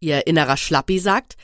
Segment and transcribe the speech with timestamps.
[0.00, 1.36] Ihr innerer Schlappi sagt,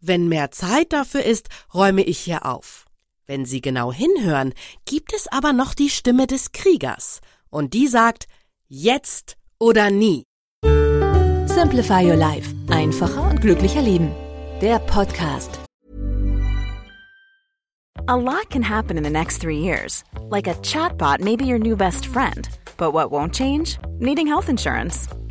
[0.00, 2.84] wenn mehr Zeit dafür ist, räume ich hier auf.
[3.26, 4.52] Wenn Sie genau hinhören,
[4.84, 8.26] gibt es aber noch die Stimme des Kriegers, und die sagt,
[8.68, 10.24] jetzt oder nie.
[11.46, 12.52] Simplify Your Life.
[12.68, 14.12] Einfacher und glücklicher Leben.
[14.60, 15.60] Der Podcast.
[18.06, 20.04] A lot can happen in the next three years.
[20.28, 22.48] Like a chatbot may be your new best friend.
[22.76, 23.78] But what won't change?
[23.98, 25.08] Needing health insurance.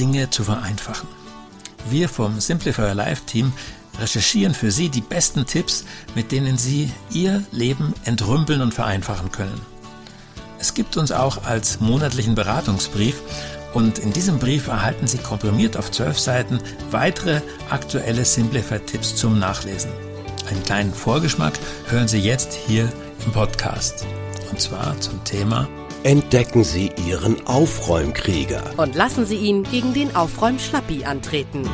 [0.00, 1.08] Dinge zu vereinfachen.
[1.90, 3.52] Wir vom Simplifier Live Team
[4.00, 9.60] recherchieren für Sie die besten Tipps, mit denen Sie Ihr Leben entrümpeln und vereinfachen können.
[10.58, 13.20] Es gibt uns auch als monatlichen Beratungsbrief
[13.74, 19.90] und in diesem Brief erhalten Sie komprimiert auf zwölf Seiten weitere aktuelle Simplify-Tipps zum Nachlesen.
[20.48, 22.90] Einen kleinen Vorgeschmack hören Sie jetzt hier
[23.24, 24.06] im Podcast.
[24.50, 25.68] Und zwar zum Thema
[26.02, 28.72] Entdecken Sie Ihren Aufräumkrieger.
[28.78, 31.68] Und lassen Sie ihn gegen den Aufräumschlappi antreten.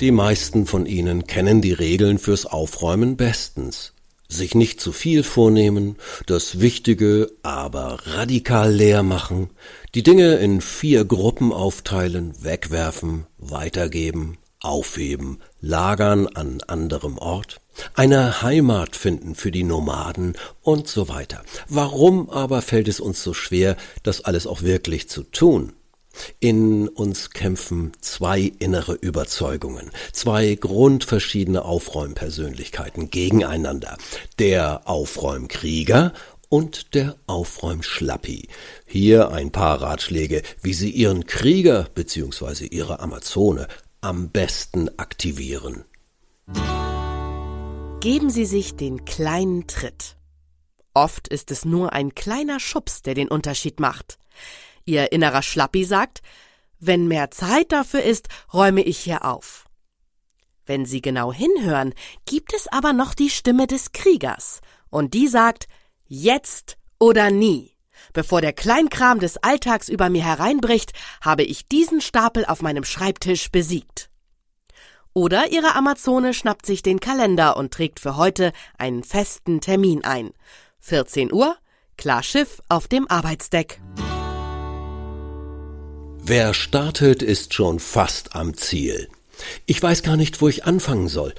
[0.00, 3.92] Die meisten von Ihnen kennen die Regeln fürs Aufräumen bestens.
[4.26, 5.94] Sich nicht zu viel vornehmen,
[6.26, 9.50] das Wichtige aber radikal leer machen,
[9.94, 17.60] die Dinge in vier Gruppen aufteilen, wegwerfen, weitergeben, aufheben, lagern an anderem Ort,
[17.94, 21.42] eine Heimat finden für die Nomaden und so weiter.
[21.68, 25.72] Warum aber fällt es uns so schwer, das alles auch wirklich zu tun?
[26.40, 33.96] In uns kämpfen zwei innere Überzeugungen, zwei grundverschiedene Aufräumpersönlichkeiten gegeneinander.
[34.38, 36.12] Der Aufräumkrieger
[36.48, 38.48] und der Aufräumschlappi.
[38.86, 42.66] Hier ein paar Ratschläge, wie Sie Ihren Krieger bzw.
[42.66, 43.68] Ihre Amazone
[44.00, 45.84] am besten aktivieren.
[48.00, 50.16] Geben Sie sich den kleinen Tritt.
[50.94, 54.18] Oft ist es nur ein kleiner Schubs, der den Unterschied macht.
[54.86, 56.22] Ihr innerer Schlappi sagt,
[56.78, 59.66] wenn mehr Zeit dafür ist, räume ich hier auf.
[60.64, 61.94] Wenn Sie genau hinhören,
[62.24, 65.68] gibt es aber noch die Stimme des Kriegers, und die sagt,
[66.06, 67.76] jetzt oder nie.
[68.12, 73.50] Bevor der Kleinkram des Alltags über mir hereinbricht, habe ich diesen Stapel auf meinem Schreibtisch
[73.50, 74.10] besiegt.
[75.12, 80.30] Oder Ihre Amazone schnappt sich den Kalender und trägt für heute einen festen Termin ein.
[80.78, 81.56] 14 Uhr,
[81.96, 83.80] klar Schiff auf dem Arbeitsdeck.
[86.22, 89.08] Wer startet, ist schon fast am Ziel.
[89.66, 91.34] Ich weiß gar nicht, wo ich anfangen soll.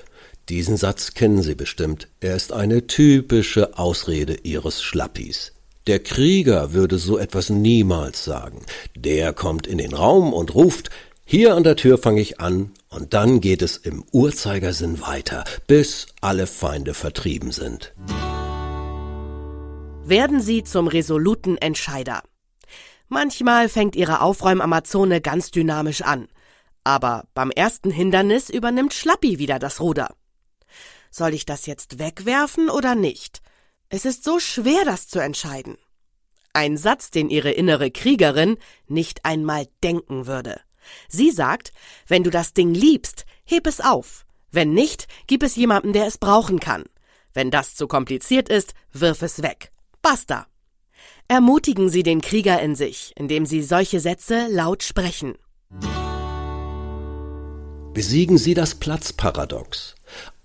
[0.49, 2.09] Diesen Satz kennen Sie bestimmt.
[2.19, 5.53] Er ist eine typische Ausrede Ihres Schlappis.
[5.87, 8.63] Der Krieger würde so etwas niemals sagen.
[8.95, 10.91] Der kommt in den Raum und ruft,
[11.25, 16.07] hier an der Tür fange ich an, und dann geht es im Uhrzeigersinn weiter, bis
[16.19, 17.93] alle Feinde vertrieben sind.
[20.03, 22.21] Werden Sie zum resoluten Entscheider.
[23.07, 26.27] Manchmal fängt ihre Aufräumamazone ganz dynamisch an.
[26.83, 30.13] Aber beim ersten Hindernis übernimmt Schlappi wieder das Ruder.
[31.11, 33.41] Soll ich das jetzt wegwerfen oder nicht?
[33.93, 35.77] Es ist so schwer, das zu entscheiden.
[36.53, 38.57] Ein Satz, den ihre innere Kriegerin
[38.87, 40.61] nicht einmal denken würde.
[41.09, 41.73] Sie sagt,
[42.07, 44.25] wenn du das Ding liebst, heb es auf.
[44.49, 46.85] Wenn nicht, gib es jemandem, der es brauchen kann.
[47.33, 49.73] Wenn das zu kompliziert ist, wirf es weg.
[50.01, 50.47] Basta.
[51.27, 55.35] Ermutigen Sie den Krieger in sich, indem Sie solche Sätze laut sprechen.
[57.93, 59.95] Besiegen Sie das Platzparadox.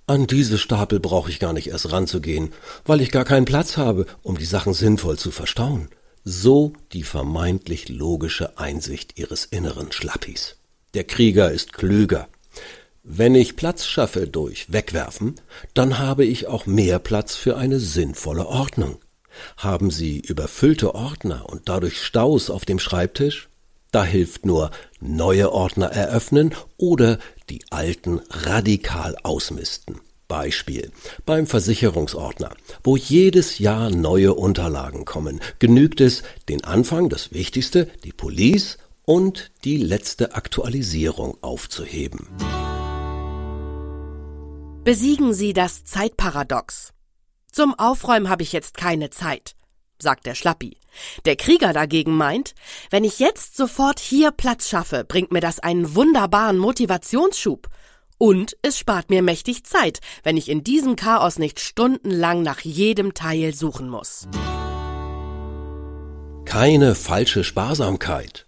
[0.09, 2.53] An diese Stapel brauche ich gar nicht erst ranzugehen,
[2.85, 5.89] weil ich gar keinen Platz habe, um die Sachen sinnvoll zu verstauen.
[6.23, 10.59] So die vermeintlich logische Einsicht Ihres inneren Schlappis.
[10.95, 12.29] Der Krieger ist klüger.
[13.03, 15.35] Wenn ich Platz schaffe durch Wegwerfen,
[15.75, 18.99] dann habe ich auch mehr Platz für eine sinnvolle Ordnung.
[19.57, 23.49] Haben Sie überfüllte Ordner und dadurch Staus auf dem Schreibtisch?
[23.91, 24.71] Da hilft nur
[25.01, 30.01] neue Ordner eröffnen oder die alten radikal ausmisten.
[30.29, 30.91] Beispiel
[31.25, 38.13] beim Versicherungsordner, wo jedes Jahr neue Unterlagen kommen, genügt es, den Anfang, das Wichtigste, die
[38.13, 42.29] Police und die letzte Aktualisierung aufzuheben.
[44.85, 46.93] Besiegen Sie das Zeitparadox.
[47.51, 49.57] Zum Aufräumen habe ich jetzt keine Zeit,
[49.99, 50.77] sagt der Schlappi.
[51.25, 52.55] Der Krieger dagegen meint,
[52.91, 57.69] wenn ich jetzt sofort hier Platz schaffe, bringt mir das einen wunderbaren Motivationsschub.
[58.19, 63.15] Und es spart mir mächtig Zeit, wenn ich in diesem Chaos nicht stundenlang nach jedem
[63.15, 64.27] Teil suchen muss.
[66.47, 68.47] Keine falsche Sparsamkeit.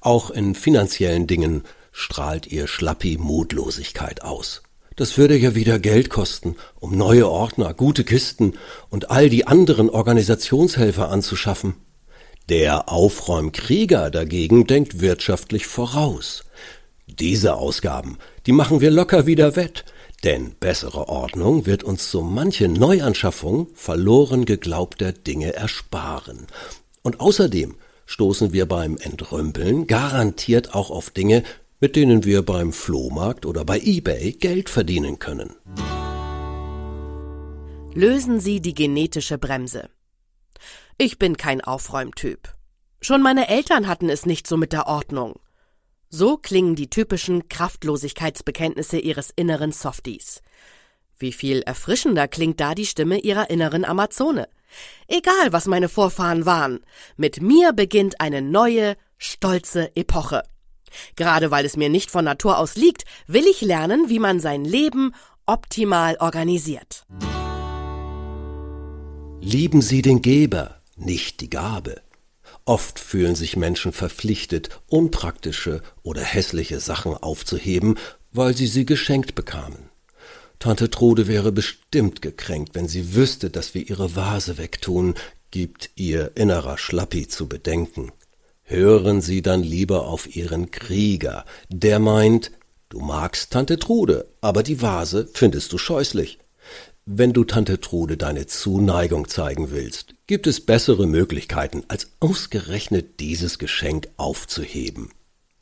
[0.00, 1.62] Auch in finanziellen Dingen
[1.92, 4.62] strahlt ihr Schlappi Mutlosigkeit aus.
[4.96, 8.54] Das würde ja wieder Geld kosten, um neue Ordner, gute Kisten
[8.90, 11.74] und all die anderen Organisationshelfer anzuschaffen.
[12.48, 16.44] Der Aufräumkrieger dagegen denkt wirtschaftlich voraus.
[17.08, 19.84] Diese Ausgaben, die machen wir locker wieder wett,
[20.24, 26.46] denn bessere Ordnung wird uns so manche Neuanschaffung verloren geglaubter Dinge ersparen.
[27.02, 27.76] Und außerdem
[28.06, 31.42] stoßen wir beim Entrümpeln garantiert auch auf Dinge,
[31.80, 35.54] mit denen wir beim Flohmarkt oder bei eBay Geld verdienen können.
[37.94, 39.88] Lösen Sie die genetische Bremse.
[40.98, 42.54] Ich bin kein Aufräumtyp.
[43.00, 45.40] Schon meine Eltern hatten es nicht so mit der Ordnung.
[46.10, 50.40] So klingen die typischen Kraftlosigkeitsbekenntnisse ihres inneren Softies.
[51.18, 54.48] Wie viel erfrischender klingt da die Stimme ihrer inneren Amazone.
[55.06, 56.80] Egal, was meine Vorfahren waren,
[57.16, 60.42] mit mir beginnt eine neue, stolze Epoche.
[61.16, 64.64] Gerade weil es mir nicht von Natur aus liegt, will ich lernen, wie man sein
[64.64, 65.14] Leben
[65.44, 67.04] optimal organisiert.
[69.40, 72.02] Lieben Sie den Geber, nicht die Gabe.
[72.68, 77.96] Oft fühlen sich Menschen verpflichtet, unpraktische oder hässliche Sachen aufzuheben,
[78.30, 79.88] weil sie sie geschenkt bekamen.
[80.58, 85.14] Tante Trude wäre bestimmt gekränkt, wenn sie wüsste, dass wir ihre Vase wegtun,
[85.50, 88.12] gibt ihr innerer Schlappi zu bedenken.
[88.64, 92.50] Hören Sie dann lieber auf Ihren Krieger, der meint,
[92.90, 96.38] du magst Tante Trude, aber die Vase findest du scheußlich.
[97.06, 103.58] Wenn du Tante Trude deine Zuneigung zeigen willst, gibt es bessere Möglichkeiten, als ausgerechnet dieses
[103.58, 105.10] Geschenk aufzuheben.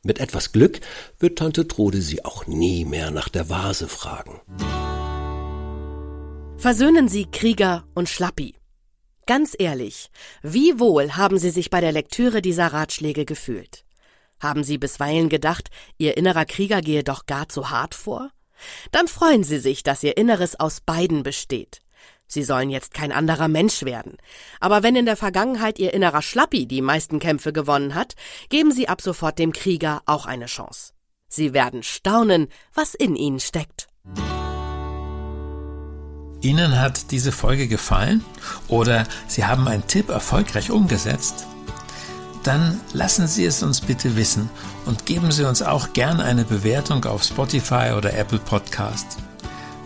[0.03, 0.81] Mit etwas Glück
[1.19, 4.41] wird Tante Trude sie auch nie mehr nach der Vase fragen.
[6.57, 8.55] Versöhnen Sie Krieger und Schlappi.
[9.25, 10.09] Ganz ehrlich,
[10.41, 13.85] wie wohl haben Sie sich bei der Lektüre dieser Ratschläge gefühlt?
[14.39, 18.31] Haben Sie bisweilen gedacht, Ihr innerer Krieger gehe doch gar zu hart vor?
[18.91, 21.79] Dann freuen Sie sich, dass Ihr Inneres aus beiden besteht.
[22.27, 24.17] Sie sollen jetzt kein anderer Mensch werden.
[24.59, 28.15] Aber wenn in der Vergangenheit Ihr innerer Schlappi die meisten Kämpfe gewonnen hat,
[28.49, 30.91] geben Sie ab sofort dem Krieger auch eine Chance.
[31.29, 33.87] Sie werden staunen, was in Ihnen steckt.
[36.41, 38.23] Ihnen hat diese Folge gefallen
[38.67, 41.47] oder Sie haben einen Tipp erfolgreich umgesetzt?
[42.43, 44.49] Dann lassen Sie es uns bitte wissen
[44.85, 49.17] und geben Sie uns auch gern eine Bewertung auf Spotify oder Apple Podcast.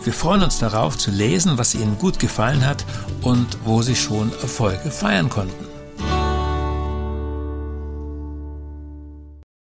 [0.04, 2.84] Wir freuen uns darauf zu lesen, was Ihnen gut gefallen hat
[3.22, 5.71] und wo Sie schon Erfolge feiern konnten.